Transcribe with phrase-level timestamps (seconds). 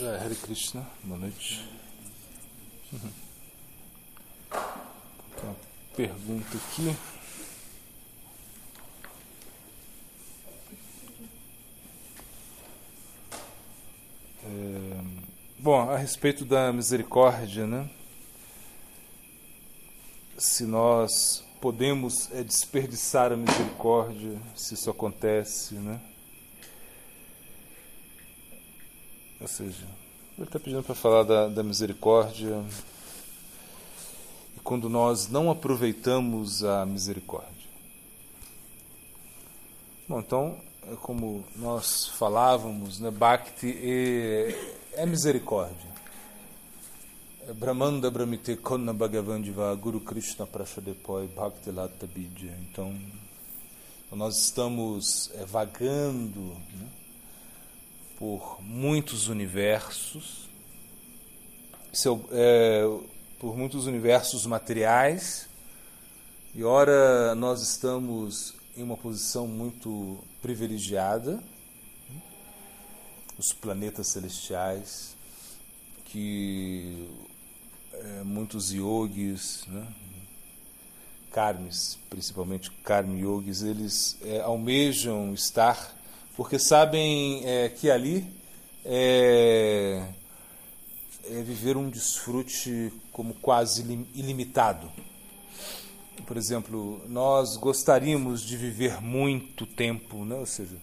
[0.00, 1.64] É, Hare Krishna, boa noite.
[2.92, 3.10] Uhum.
[5.42, 5.56] Uma
[5.94, 6.96] pergunta aqui.
[14.42, 15.00] É,
[15.58, 17.88] bom, a respeito da misericórdia, né?
[20.36, 26.00] Se nós podemos é, desperdiçar a misericórdia, se isso acontece, né?
[29.44, 29.84] Ou seja,
[30.38, 32.64] ele está pedindo para falar da, da misericórdia
[34.56, 37.68] e quando nós não aproveitamos a misericórdia.
[40.08, 40.58] Bom, então,
[40.90, 45.92] é como nós falávamos, né, Bhakti é, é misericórdia.
[47.46, 52.56] É Brahmanda Brahmite Konna Bhagavandiva Guru Krishna Prashadepoi Bhakti Lata Bidya.
[52.62, 52.98] Então,
[54.10, 56.40] nós estamos é, vagando.
[56.40, 57.03] Né,
[58.24, 60.48] por muitos universos,
[61.92, 62.82] seu, é,
[63.38, 65.46] por muitos universos materiais,
[66.54, 71.38] e ora nós estamos em uma posição muito privilegiada,
[73.36, 75.14] os planetas celestiais,
[76.06, 77.06] que
[77.92, 79.86] é, muitos yogis, né,
[81.30, 85.94] karmis, principalmente karmi yogis, eles é, almejam estar
[86.36, 88.26] porque sabem é, que ali
[88.84, 90.02] é,
[91.24, 93.82] é, viver um desfrute como quase
[94.14, 94.90] ilimitado.
[96.26, 100.36] Por exemplo, nós gostaríamos de viver muito tempo, né?
[100.36, 100.76] ou seja,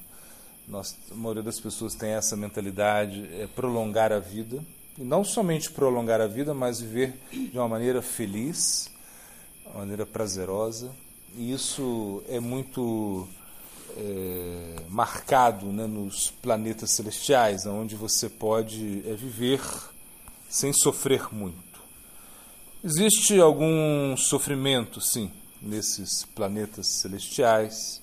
[0.68, 4.64] nós, a maioria das pessoas tem essa mentalidade, é prolongar a vida,
[4.98, 8.90] e não somente prolongar a vida, mas viver de uma maneira feliz,
[9.66, 10.92] uma maneira prazerosa,
[11.36, 13.28] e isso é muito
[13.97, 19.61] é, marcado né, nos planetas celestiais, onde você pode é, viver
[20.50, 21.81] sem sofrer muito.
[22.84, 25.31] Existe algum sofrimento, sim,
[25.62, 28.01] nesses planetas celestiais,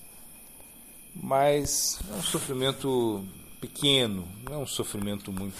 [1.13, 3.25] mas é um sofrimento
[3.59, 5.57] pequeno, não é um sofrimento muito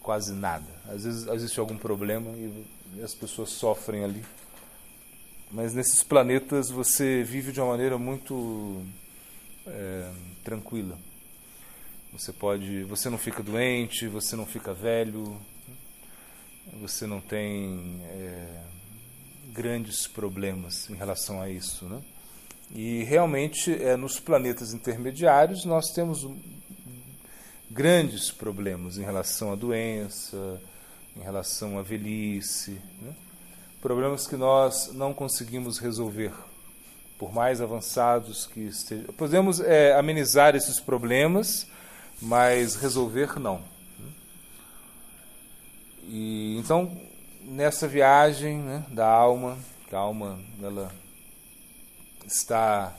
[0.00, 0.66] quase nada.
[0.86, 4.24] Às vezes existe algum problema e as pessoas sofrem ali
[5.50, 8.82] mas nesses planetas você vive de uma maneira muito
[9.66, 10.10] é,
[10.44, 10.98] tranquila.
[12.12, 15.40] Você pode, você não fica doente, você não fica velho,
[16.80, 18.62] você não tem é,
[19.52, 22.02] grandes problemas em relação a isso, né?
[22.70, 26.26] E realmente é nos planetas intermediários nós temos
[27.70, 30.60] grandes problemas em relação à doença,
[31.16, 33.14] em relação à velhice, né?
[33.80, 36.32] Problemas que nós não conseguimos resolver,
[37.18, 39.12] por mais avançados que estejam.
[39.14, 41.66] Podemos é, amenizar esses problemas,
[42.20, 43.62] mas resolver não.
[46.04, 46.90] E então
[47.42, 49.56] nessa viagem né, da alma,
[49.88, 50.90] que a alma ela
[52.26, 52.94] está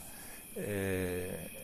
[0.56, 1.59] é,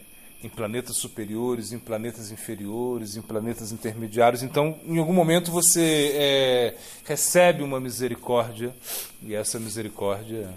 [0.46, 4.42] em planetas superiores, em planetas inferiores, em planetas intermediários.
[4.42, 8.72] Então, em algum momento você é, recebe uma misericórdia
[9.20, 10.48] e essa misericórdia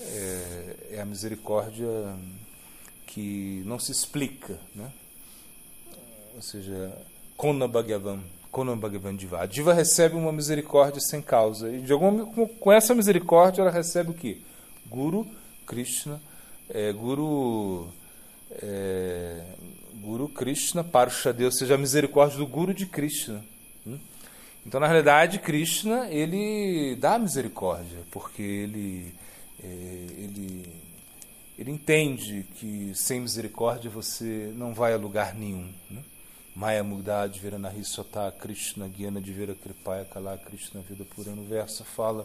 [0.00, 1.86] é, é, a misericórdia
[3.06, 4.90] que não se explica, né?
[6.34, 6.92] Ou seja,
[7.36, 8.20] Kona Bhagavan,
[8.76, 9.42] Bhagavan Diva.
[9.42, 14.10] A diva recebe uma misericórdia sem causa e de alguma com essa misericórdia ela recebe
[14.10, 14.42] o que?
[14.86, 15.26] Guru
[15.66, 16.20] Krishna,
[16.68, 17.88] é, Guru
[18.62, 19.42] é,
[19.94, 23.44] Guru Krishna Parshade, ou seja, a misericórdia do Guru de Krishna.
[23.86, 23.98] Hum?
[24.66, 29.14] Então, na realidade, Krishna ele dá misericórdia, porque ele,
[29.62, 30.82] é, ele,
[31.58, 35.70] ele entende que sem misericórdia você não vai a lugar nenhum.
[35.90, 36.02] Né?
[36.54, 42.24] Maya Mugdad Veranahi Sota Krishna Gyana Divera Kripaya Kala Krishna Vida Pura no verso fala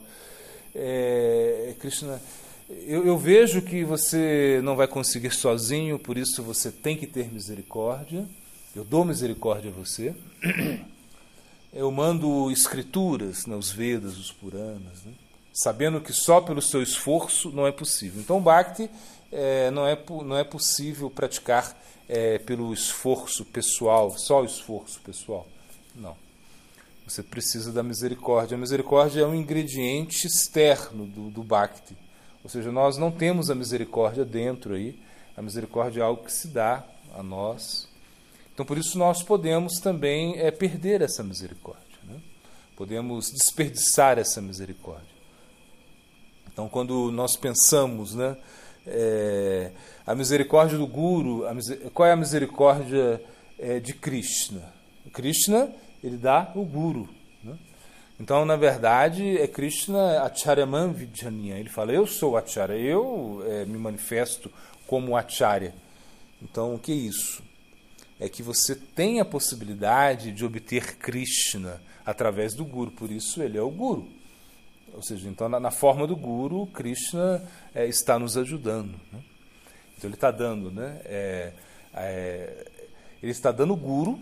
[0.75, 2.22] é, Krishna
[2.69, 7.31] eu, eu, vejo que você não vai conseguir sozinho, por isso você tem que ter
[7.34, 8.28] misericórdia.
[8.75, 10.16] Eu dou misericórdia a você.
[11.71, 15.13] Eu mando escrituras, né, os Vedas, os Puranas, né,
[15.54, 18.19] sabendo que só pelo seu esforço não é possível.
[18.19, 18.89] Então, Bhakti
[19.31, 19.95] é, não, é,
[20.25, 25.48] não é possível praticar é, pelo esforço pessoal, só o esforço pessoal.
[25.95, 26.18] Não.
[27.07, 28.56] Você precisa da misericórdia.
[28.56, 31.95] A misericórdia é um ingrediente externo do, do Bhakti.
[32.50, 35.00] Ou seja, nós não temos a misericórdia dentro aí.
[35.38, 36.84] A misericórdia é algo que se dá
[37.16, 37.88] a nós.
[38.51, 42.00] Então, por isso, nós podemos também é, perder essa misericórdia.
[42.04, 42.19] Né?
[42.75, 45.13] Podemos desperdiçar essa misericórdia.
[46.51, 48.36] Então, quando nós pensamos, né,
[48.88, 49.69] é,
[50.04, 51.54] a misericórdia do Guru, a
[51.92, 53.24] qual é a misericórdia
[53.60, 54.74] é, de Krishna?
[55.13, 55.72] Krishna,
[56.04, 57.07] ele dá o guru.
[58.19, 61.57] Então, na verdade, é Krishna Acharyaman Vidjaniya.
[61.57, 64.51] Ele fala, eu sou Acharya, eu é, me manifesto
[64.86, 65.74] como Acharya.
[66.42, 67.42] Então, o que é isso?
[68.19, 73.57] É que você tem a possibilidade de obter Krishna através do Guru, por isso ele
[73.57, 74.10] é o Guru.
[74.94, 77.42] Ou seja, então na, na forma do Guru, Krishna
[77.74, 79.00] é, está nos ajudando.
[79.13, 79.24] Né?
[79.98, 81.00] Então ele está dando, né?
[81.06, 81.54] É,
[81.94, 82.65] é,
[83.22, 84.19] ele está dando o Guru,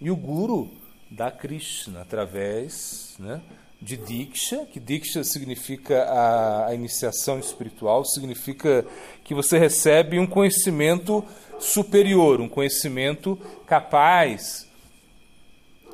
[0.00, 0.70] e o Guru
[1.10, 3.40] dá Krishna através né,
[3.80, 8.84] de Diksha, que Diksha significa a, a iniciação espiritual, significa
[9.24, 11.24] que você recebe um conhecimento
[11.58, 14.68] superior, um conhecimento capaz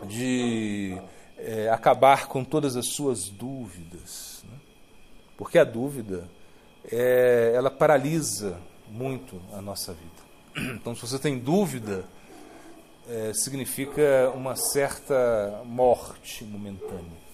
[0.06, 0.96] de
[1.38, 4.44] é, acabar com todas as suas dúvidas.
[4.44, 4.58] Né?
[5.36, 6.28] Porque a dúvida,
[6.90, 8.58] é, ela paralisa
[8.88, 10.74] muito a nossa vida.
[10.74, 12.04] Então, se você tem dúvida,
[13.08, 17.24] é, significa uma certa morte momentânea.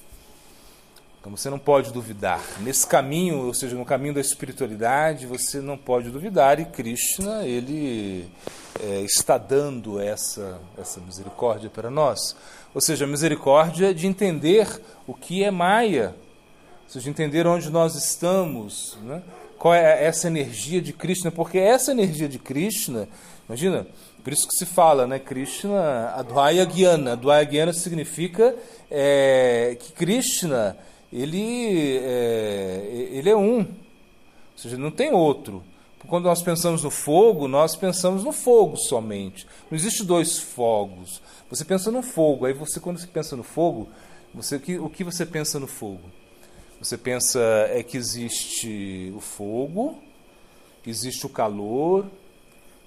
[1.21, 2.41] Então você não pode duvidar.
[2.61, 8.27] Nesse caminho, ou seja, no caminho da espiritualidade, você não pode duvidar e Krishna, ele
[8.83, 12.35] é, está dando essa, essa misericórdia para nós.
[12.75, 16.15] Ou seja, a misericórdia de entender o que é Maia,
[16.85, 19.23] ou seja, entender onde nós estamos, né?
[19.61, 23.07] Qual é essa energia de Krishna, porque essa energia de Krishna,
[23.47, 23.87] imagina,
[24.25, 27.13] por isso que se fala, né, Krishna, Advaya Gyana.
[27.13, 28.57] Advaya Gyana significa
[28.91, 30.79] é, que Krishna,
[31.13, 33.67] ele é, ele é um, ou
[34.57, 35.63] seja, não tem outro.
[36.09, 39.47] Quando nós pensamos no fogo, nós pensamos no fogo somente.
[39.71, 41.21] Não existe dois fogos.
[41.51, 43.91] Você pensa no fogo, aí você quando você pensa no fogo,
[44.35, 46.20] você o que, o que você pensa no fogo?
[46.81, 49.99] Você pensa é que existe o fogo,
[50.87, 52.07] existe o calor,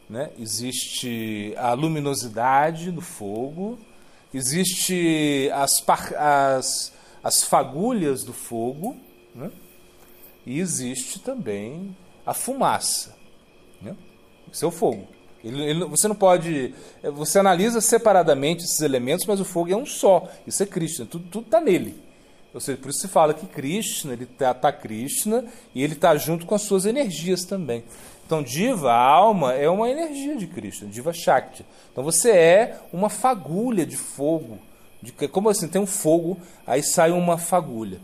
[0.10, 0.32] né?
[0.40, 3.78] existe a luminosidade do fogo,
[4.34, 5.84] existe as,
[6.18, 6.94] as,
[7.24, 8.98] as fagulhas do fogo,
[9.36, 9.52] né?
[10.44, 11.96] e existe também
[12.26, 13.16] a fumaça.
[13.80, 13.96] Né?
[14.52, 15.08] Isso é o fogo.
[15.44, 16.74] Ele, ele, você não pode.
[17.14, 20.28] Você analisa separadamente esses elementos, mas o fogo é um só.
[20.48, 22.03] Isso é Krishna, tudo está nele.
[22.54, 26.16] Ou seja, por isso se fala que Krishna, ele está tá Krishna e ele está
[26.16, 27.84] junto com as suas energias também.
[28.26, 31.66] Então, Diva, a alma, é uma energia de Krishna, Diva Shakti.
[31.92, 34.60] Então você é uma fagulha de fogo.
[35.02, 35.68] De, como assim?
[35.68, 38.00] Tem um fogo, aí sai uma fagulha,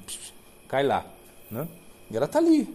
[0.67, 1.05] cai lá.
[1.49, 1.67] Né?
[2.11, 2.67] E ela está ali.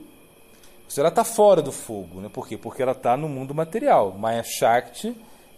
[0.96, 2.28] Ela está fora do fogo, né?
[2.32, 2.56] Por quê?
[2.56, 4.12] Porque ela está no mundo material.
[4.16, 5.14] Maya Shakti,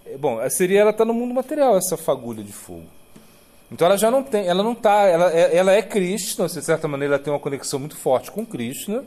[0.07, 2.87] é, bom, seria ela está no mundo material essa fagulha de fogo.
[3.71, 6.87] Então ela já não tem, ela não está, ela, é, ela é Krishna, de certa
[6.87, 9.05] maneira ela tem uma conexão muito forte com Krishna,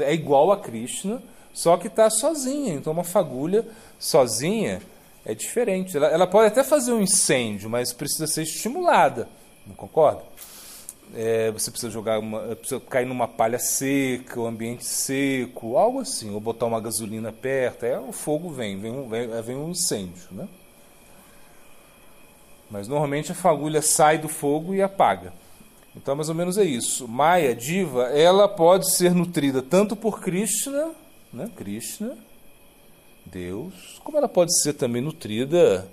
[0.00, 2.74] é igual a Krishna, só que está sozinha.
[2.74, 3.66] Então uma fagulha
[3.98, 4.82] sozinha
[5.24, 5.96] é diferente.
[5.96, 9.28] Ela, ela pode até fazer um incêndio, mas precisa ser estimulada,
[9.66, 10.22] não concorda?
[11.14, 16.30] é, você precisa jogar uma, precisa cair numa palha seca, um ambiente seco, algo assim,
[16.30, 20.48] ou botar uma gasolina perto, é o fogo vem, vem vem, vem um incêndio, né?
[22.70, 25.32] Mas normalmente a fagulha sai do fogo e apaga.
[25.96, 27.08] Então mais ou menos é isso.
[27.08, 30.90] Maya, diva, ela pode ser nutrida tanto por Krishna,
[31.32, 31.50] né?
[31.56, 32.16] Krishna,
[33.24, 35.88] Deus, como ela pode ser também nutrida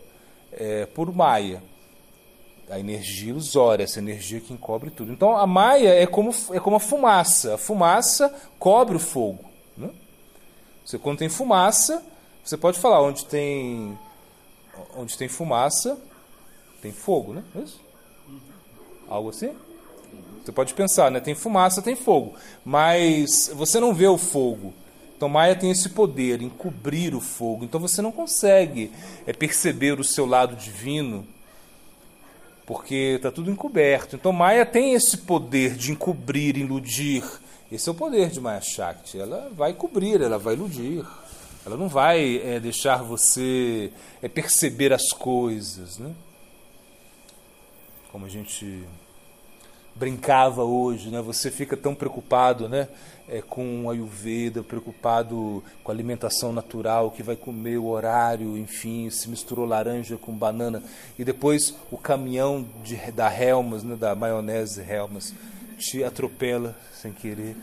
[0.52, 1.62] é, por Maya
[2.70, 5.12] a energia ilusória, essa energia que encobre tudo.
[5.12, 7.56] Então a maia é como, é como a fumaça.
[7.56, 9.46] A fumaça cobre o fogo.
[9.78, 9.90] Né?
[10.84, 12.04] Você, quando tem fumaça,
[12.44, 13.98] você pode falar onde tem,
[14.96, 15.98] onde tem fumaça,
[16.86, 17.44] tem fogo, né?
[17.56, 17.82] É isso?
[19.08, 19.52] Algo assim?
[20.44, 21.20] Você pode pensar, né?
[21.20, 22.36] Tem fumaça, tem fogo.
[22.64, 24.72] Mas você não vê o fogo.
[25.18, 27.66] Então Maia tem esse poder em cobrir o fogo.
[27.66, 28.92] Então você não consegue
[29.26, 31.26] é, perceber o seu lado divino
[32.68, 34.16] porque está tudo encoberto.
[34.16, 37.24] Então Maya tem esse poder de encobrir, iludir.
[37.72, 39.20] Esse é o poder de Maya Shakti.
[39.20, 41.04] Ela vai cobrir, ela vai iludir.
[41.66, 46.12] Ela não vai é, deixar você é, perceber as coisas, né?
[48.16, 48.82] Como a gente
[49.94, 51.22] brincava hoje, né?
[51.22, 52.88] Você fica tão preocupado, né?
[53.28, 59.10] É, com a Ayurveda, preocupado com a alimentação natural, que vai comer o horário, enfim,
[59.10, 60.82] se misturou laranja com banana
[61.20, 63.98] e depois o caminhão de, da Helmas, né?
[63.98, 65.34] Da maionese Helmas,
[65.78, 67.54] te atropela sem querer.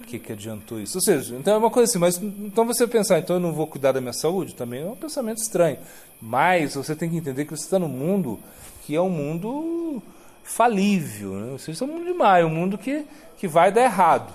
[0.00, 0.96] O que, que adiantou isso?
[0.96, 3.66] Ou seja, então é uma coisa assim, mas então você pensar, então eu não vou
[3.66, 5.76] cuidar da minha saúde, também é um pensamento estranho.
[6.22, 8.40] Mas você tem que entender que você está no mundo
[8.80, 10.02] que é um mundo
[10.42, 11.32] falível.
[11.32, 11.52] Né?
[11.52, 13.04] Vocês é um mundo de um mundo que,
[13.38, 14.32] que vai dar errado.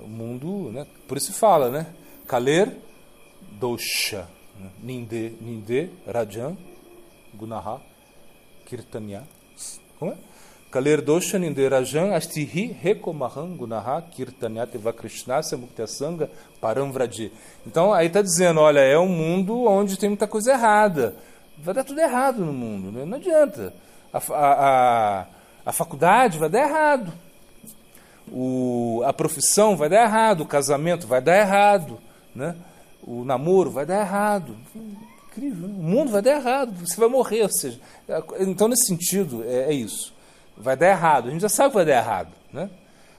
[0.00, 0.86] O mundo, né?
[1.06, 1.86] por isso se fala, né?
[2.26, 2.76] Kaler
[3.52, 4.28] dosha,
[4.58, 4.70] né?
[4.82, 6.56] ninde, ninde rajan
[7.34, 7.80] gunaha
[8.66, 9.22] kirtanya.
[9.98, 10.16] Como é?
[10.72, 16.30] Kaler dosha ninderajan astihi rekomahan gunaha kirtanyate vakrishnasya muktasanga
[16.62, 17.30] paramvraji.
[17.66, 21.14] Então aí está dizendo, olha, é um mundo onde tem muita coisa errada.
[21.58, 23.04] Vai dar tudo errado no mundo, né?
[23.04, 23.72] não adianta.
[24.12, 25.26] A, a,
[25.66, 27.12] a, faculdade vai dar errado.
[28.30, 31.98] O, a profissão vai dar errado, o casamento vai dar errado,
[32.34, 32.56] né?
[33.02, 34.56] o namoro vai dar errado.
[35.30, 35.74] Incrível, né?
[35.78, 37.42] o mundo vai dar errado, você vai morrer.
[37.42, 37.80] Ou seja,
[38.40, 40.12] então, nesse sentido, é, é isso
[40.56, 41.28] vai dar errado.
[41.28, 42.32] A gente já sabe que vai dar errado.
[42.52, 42.70] Né?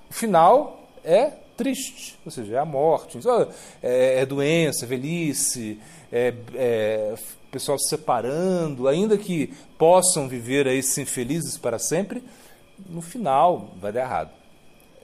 [0.10, 3.20] O final é triste, ou seja, é a morte,
[3.82, 5.80] é, é doença, velhice,
[6.12, 7.14] é, é,
[7.54, 12.24] pessoal se separando, ainda que possam viver aí sem felizes para sempre,
[12.90, 14.32] no final vai dar errado.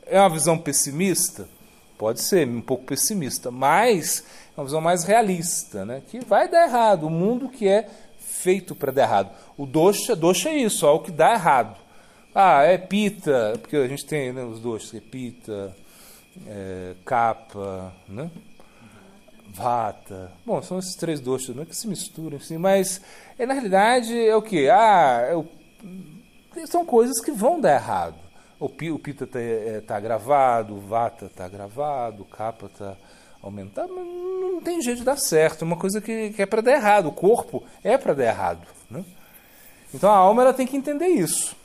[0.08, 1.48] É uma visão pessimista?
[1.96, 4.24] Pode ser, um pouco pessimista, mas
[4.58, 6.02] é uma visão mais realista, né?
[6.10, 7.88] que vai dar errado, o mundo que é
[8.18, 9.32] feito para dar errado.
[9.56, 11.78] O doxa, doxa é isso, é o que dá errado.
[12.34, 15.76] Ah, é pita, porque a gente tem né, os dois, é pita,
[16.48, 18.32] é, capa, né?
[19.54, 20.32] Vata.
[20.46, 23.02] Bom, são esses três doces né, que se misturam, assim, mas
[23.38, 24.70] é, na realidade é o que?
[24.70, 25.46] Ah, é o,
[26.68, 28.16] são coisas que vão dar errado.
[28.60, 32.96] O, o pita está é, tá gravado, o vata está gravado, o capa está
[33.42, 35.64] aumentado, mas não tem jeito de dar certo.
[35.64, 37.08] É uma coisa que, que é para dar errado.
[37.08, 38.68] O corpo é para dar errado.
[38.90, 39.04] Né?
[39.94, 41.56] Então a alma ela tem que entender isso.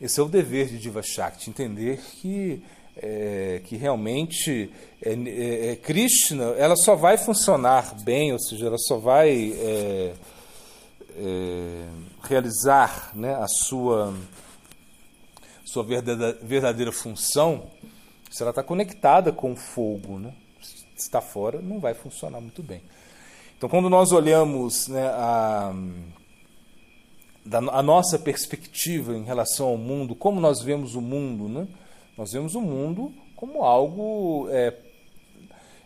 [0.00, 2.62] Esse é o dever de Diva Shakti, entender que,
[2.96, 4.70] é, que realmente
[5.02, 10.14] é, é, é, Krishna ela só vai funcionar bem, ou seja, ela só vai é,
[11.16, 11.88] é,
[12.22, 14.14] realizar né, a sua,
[15.64, 17.70] sua verdadeira, verdadeira função
[18.30, 20.18] se ela está conectada com o fogo.
[20.18, 20.32] Né?
[20.62, 22.82] Se está fora, não vai funcionar muito bem.
[23.56, 25.74] Então, quando nós olhamos né, a
[27.44, 31.66] da, a nossa perspectiva em relação ao mundo, como nós vemos o mundo, né?
[32.20, 34.74] Nós vemos o mundo como algo é,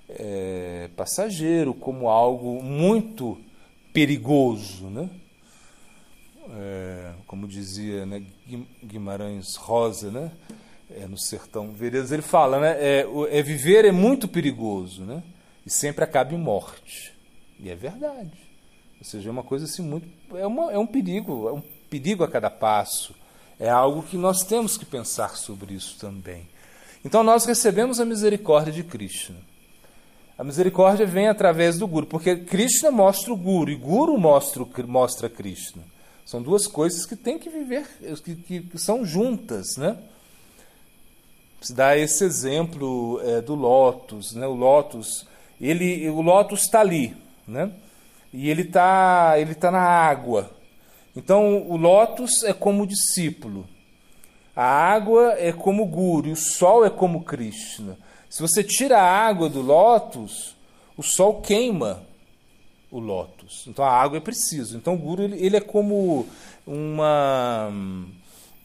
[0.08, 3.38] é, passageiro, como algo muito
[3.92, 5.08] perigoso, né?
[6.50, 8.26] É, como dizia né,
[8.82, 10.32] Guimarães Rosa, né?
[10.90, 12.78] É, no sertão Veredas, ele fala, né?
[12.80, 15.22] É, é, viver é muito perigoso, né?
[15.64, 17.14] E sempre acaba em morte.
[17.60, 18.36] E é verdade.
[18.98, 20.08] Ou seja, é uma coisa assim muito.
[20.36, 23.14] É, uma, é um perigo, é um perigo a cada passo.
[23.58, 26.48] É algo que nós temos que pensar sobre isso também.
[27.04, 29.36] Então nós recebemos a misericórdia de Krishna.
[30.36, 35.28] A misericórdia vem através do Guru, porque Krishna mostra o Guru e Guru mostra, mostra
[35.28, 35.82] Krishna.
[36.26, 37.86] São duas coisas que têm que viver,
[38.24, 39.96] que, que, que são juntas, né?
[41.60, 44.46] Se dá esse exemplo é, do Lotus, né?
[44.46, 45.26] O Lotus,
[45.60, 47.70] ele, o Lotus está ali, né?
[48.34, 50.50] e ele está ele tá na água.
[51.16, 53.66] Então o lótus é como discípulo,
[54.54, 57.96] a água é como guru, e o sol é como Krishna.
[58.28, 60.56] Se você tira a água do lótus,
[60.96, 62.02] o sol queima
[62.90, 63.64] o lótus.
[63.66, 64.76] Então a água é preciso.
[64.76, 66.26] Então o guru ele, ele é como
[66.66, 67.72] uma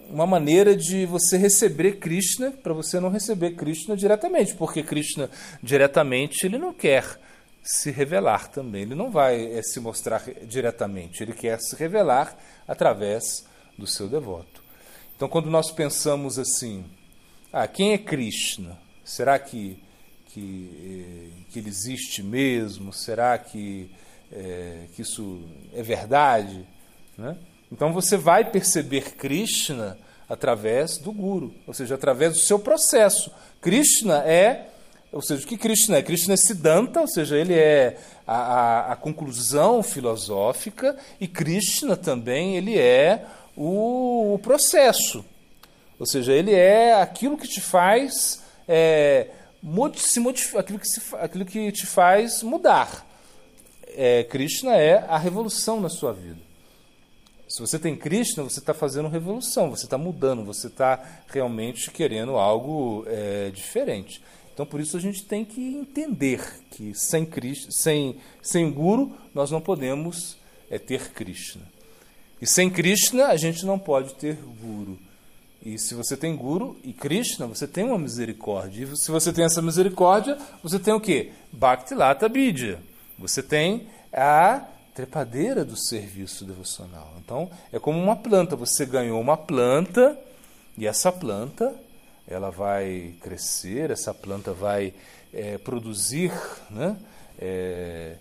[0.10, 5.29] uma maneira de você receber Krishna para você não receber Krishna diretamente, porque Krishna
[5.62, 7.20] diretamente ele não quer
[7.69, 8.81] se revelar também.
[8.81, 12.35] Ele não vai é, se mostrar diretamente, ele quer se revelar
[12.67, 13.45] através
[13.77, 14.63] do seu devoto.
[15.15, 16.83] Então, quando nós pensamos assim,
[17.53, 18.75] ah, quem é Krishna?
[19.05, 19.77] Será que,
[20.29, 22.91] que, eh, que ele existe mesmo?
[22.91, 23.91] Será que,
[24.31, 26.65] é, que isso é verdade?
[27.15, 27.38] Né?
[27.71, 29.95] Então, você vai perceber Krishna
[30.27, 33.31] através do Guru, ou seja, através do seu processo.
[33.61, 34.69] Krishna é
[35.12, 36.04] ou seja, o que Krishna é?
[36.04, 37.98] Krishna é Siddhanta, ou seja, ele é
[38.28, 43.25] a, a, a conclusão filosófica, e Krishna também ele é
[43.56, 45.25] o, o, processo.
[46.00, 49.28] Ou seja, ele é aquilo que te faz é,
[49.98, 50.20] se
[50.58, 53.06] aquilo que, se, aquilo que te faz mudar.
[53.88, 56.50] É, Krishna é a revolução na sua vida.
[57.48, 62.38] Se você tem Krishna, você está fazendo revolução, você está mudando, você está realmente querendo
[62.38, 64.22] algo é, diferente.
[64.60, 69.50] Então, por isso, a gente tem que entender que sem, Krishna, sem, sem Guru nós
[69.50, 70.36] não podemos
[70.70, 71.62] é, ter Krishna.
[72.42, 75.00] E sem Krishna a gente não pode ter Guru.
[75.66, 78.84] E se você tem Guru e Krishna, você tem uma misericórdia.
[78.84, 81.32] E se você tem essa misericórdia, você tem o quê?
[81.54, 82.82] Bhakti Lata Bidya.
[83.18, 87.13] Você tem a trepadeira do serviço devocional.
[87.24, 88.58] Então, é como uma planta.
[88.58, 90.20] Você ganhou uma planta
[90.78, 91.74] e essa planta
[92.29, 94.93] ela vai crescer, essa planta vai
[95.33, 96.31] é, produzir
[96.69, 96.95] né,
[97.39, 98.15] é,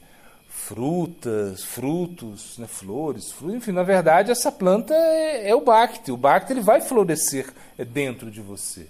[0.49, 6.11] frutas, frutos, né, flores, frutos, enfim, na verdade essa planta é, é o Bhakti.
[6.11, 7.53] O Bhakti ele vai florescer
[7.93, 8.89] dentro de você.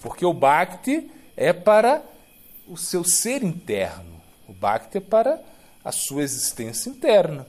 [0.00, 2.00] Porque o Bhakti é para
[2.68, 4.22] o seu ser interno.
[4.48, 5.40] O Bhakti é para
[5.84, 7.44] a sua existência interna.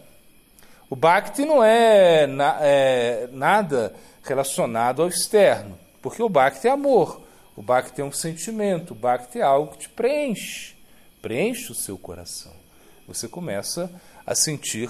[0.90, 7.22] O Bhakti não é, na, é nada relacionado ao externo, porque o Bhakti é amor,
[7.54, 10.74] o Bhakti é um sentimento, o Bhakti é algo que te preenche,
[11.22, 12.54] preenche o seu coração.
[13.06, 13.92] Você começa
[14.26, 14.90] a sentir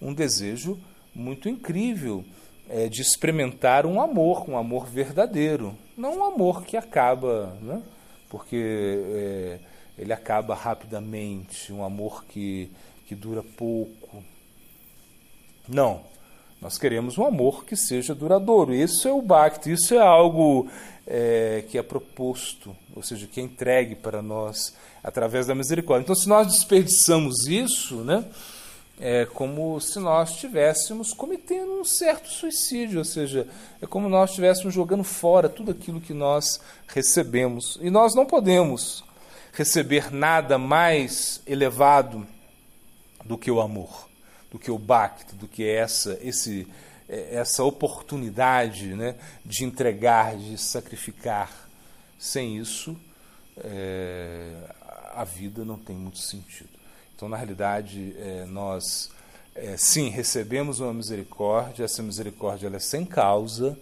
[0.00, 0.80] um desejo
[1.14, 2.24] muito incrível
[2.70, 7.82] é, de experimentar um amor, um amor verdadeiro, não um amor que acaba, né?
[8.30, 9.60] porque é,
[9.98, 12.70] ele acaba rapidamente, um amor que,
[13.06, 14.24] que dura pouco.
[15.68, 16.06] Não.
[16.64, 18.74] Nós queremos um amor que seja duradouro.
[18.74, 20.66] Isso é o Bhakti, isso é algo
[21.06, 26.04] é, que é proposto, ou seja, que é entregue para nós através da misericórdia.
[26.04, 28.24] Então, se nós desperdiçamos isso, né,
[28.98, 33.46] é como se nós estivéssemos cometendo um certo suicídio, ou seja,
[33.82, 37.78] é como nós estivéssemos jogando fora tudo aquilo que nós recebemos.
[37.82, 39.04] E nós não podemos
[39.52, 42.26] receber nada mais elevado
[43.22, 44.08] do que o amor,
[44.54, 46.64] do que o bhakti, do que essa, esse,
[47.08, 51.50] é, essa oportunidade né, de entregar, de sacrificar.
[52.20, 52.96] Sem isso,
[53.58, 54.52] é,
[55.12, 56.70] a vida não tem muito sentido.
[57.16, 59.10] Então, na realidade, é, nós,
[59.56, 63.76] é, sim, recebemos uma misericórdia, essa misericórdia ela é sem causa,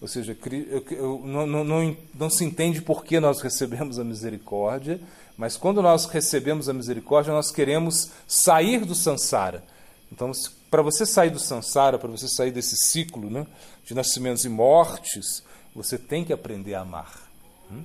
[0.00, 4.02] ou seja, eu, eu, não, não, não, não se entende por que nós recebemos a
[4.02, 5.00] misericórdia,
[5.36, 9.62] mas quando nós recebemos a misericórdia, nós queremos sair do sansara.
[10.10, 10.30] Então,
[10.70, 13.46] para você sair do sansara, para você sair desse ciclo né,
[13.84, 15.42] de nascimentos e mortes,
[15.74, 17.30] você tem que aprender a amar.
[17.70, 17.84] Hum?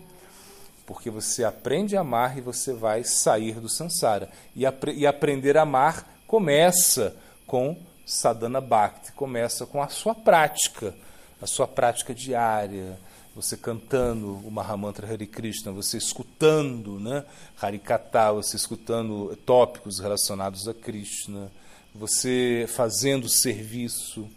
[0.85, 4.29] Porque você aprende a amar e você vai sair do sansara.
[4.55, 10.95] E, apre e aprender a amar começa com sadhana bhakti, começa com a sua prática
[11.41, 12.99] a sua prática diária,
[13.35, 17.25] você cantando o Mahamantra Hare Krishna, você escutando né,
[17.59, 21.51] Harikata, você escutando tópicos relacionados a Krishna,
[21.93, 24.27] você fazendo serviço,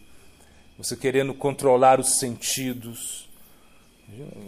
[0.76, 3.28] você querendo controlar os sentidos.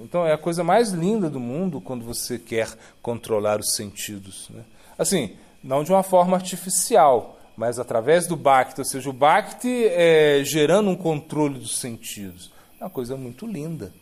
[0.03, 2.69] Então é a coisa mais linda do mundo quando você quer
[3.01, 4.49] controlar os sentidos.
[4.51, 4.65] Né?
[4.99, 10.43] Assim, não de uma forma artificial, mas através do Bhakti, ou seja, o Bhakti é,
[10.45, 12.53] gerando um controle dos sentidos.
[12.79, 13.93] É uma coisa muito linda,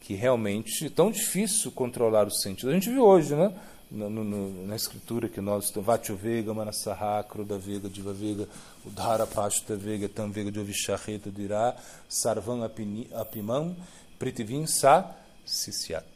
[0.00, 2.70] que realmente é tão difícil controlar os sentidos.
[2.70, 3.52] A gente viu hoje, né?
[3.90, 8.48] Na, na escritura que nós estamos, Vega, Manasaha, Kruda Vega, Diva Vega,
[8.86, 11.76] Udhara Pashta Vega, Tam Vega, Jovishareta Dirá,
[12.08, 13.74] Sarvam Apimam,
[14.18, 16.06] Pritivim Sa Sisyat.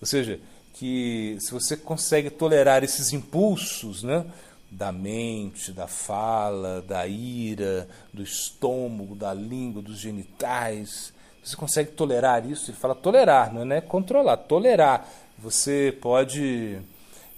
[0.00, 0.38] Ou seja,
[0.74, 4.26] que se você consegue tolerar esses impulsos, né?
[4.70, 11.12] da mente, da fala, da ira, do estômago, da língua, dos genitais.
[11.42, 12.70] Você consegue tolerar isso?
[12.70, 15.08] Ele fala tolerar, não é controlar, tolerar.
[15.42, 16.78] Você pode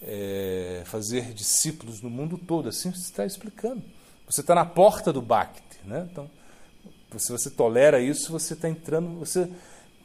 [0.03, 3.83] é, fazer discípulos no mundo todo, assim você está explicando.
[4.27, 5.63] Você está na porta do Bhakti.
[5.85, 6.09] Né?
[6.11, 6.29] Então,
[7.17, 9.49] se você tolera isso, você está entrando, você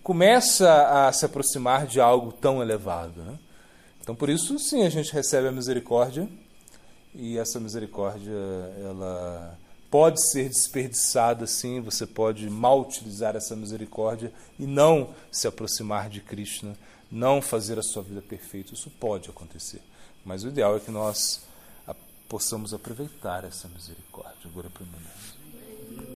[0.04, 3.22] começa a se aproximar de algo tão elevado.
[3.24, 3.40] Né?
[4.02, 6.30] Então, por isso, sim, a gente recebe a misericórdia
[7.16, 8.32] e essa misericórdia
[8.84, 9.58] ela
[9.90, 16.22] pode ser desperdiçada sim, você pode mal utilizar essa misericórdia e não se aproximar de
[16.22, 16.76] Krishna,
[17.12, 18.74] não fazer a sua vida perfeita.
[18.74, 19.82] Isso pode acontecer.
[20.26, 21.48] Mas o ideal é que nós
[22.28, 24.46] possamos aproveitar essa misericórdia.
[24.46, 24.86] Agora, para